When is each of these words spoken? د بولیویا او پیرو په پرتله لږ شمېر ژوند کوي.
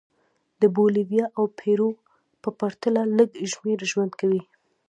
د 0.61 0.63
بولیویا 0.75 1.25
او 1.37 1.43
پیرو 1.59 1.89
په 2.41 2.49
پرتله 2.59 3.01
لږ 3.17 3.29
شمېر 3.53 3.79
ژوند 3.91 4.11
کوي. 4.19 4.41